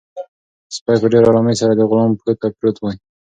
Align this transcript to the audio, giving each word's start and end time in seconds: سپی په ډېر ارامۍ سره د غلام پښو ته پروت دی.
سپی 0.75 0.95
په 1.01 1.07
ډېر 1.13 1.23
ارامۍ 1.31 1.55
سره 1.61 1.73
د 1.75 1.81
غلام 1.89 2.11
پښو 2.17 2.33
ته 2.41 2.47
پروت 2.57 2.77
دی. 2.83 2.95